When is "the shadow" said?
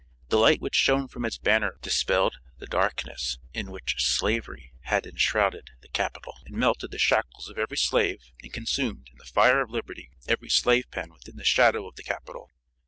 11.35-11.87